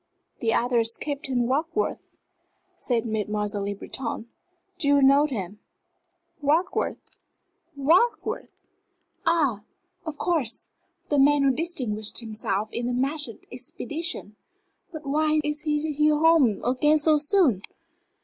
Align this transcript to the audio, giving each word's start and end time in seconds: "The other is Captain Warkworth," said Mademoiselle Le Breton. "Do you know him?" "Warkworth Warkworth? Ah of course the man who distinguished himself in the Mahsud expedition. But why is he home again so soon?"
"The 0.39 0.51
other 0.51 0.79
is 0.79 0.97
Captain 0.97 1.45
Warkworth," 1.45 1.99
said 2.75 3.05
Mademoiselle 3.05 3.65
Le 3.65 3.75
Breton. 3.75 4.29
"Do 4.79 4.87
you 4.87 4.99
know 4.99 5.27
him?" 5.27 5.59
"Warkworth 6.41 6.97
Warkworth? 7.77 8.49
Ah 9.27 9.61
of 10.03 10.17
course 10.17 10.69
the 11.09 11.19
man 11.19 11.43
who 11.43 11.51
distinguished 11.51 12.17
himself 12.17 12.73
in 12.73 12.87
the 12.87 12.93
Mahsud 12.93 13.45
expedition. 13.51 14.35
But 14.91 15.05
why 15.05 15.39
is 15.43 15.61
he 15.65 16.07
home 16.09 16.63
again 16.63 16.97
so 16.97 17.19
soon?" 17.19 17.61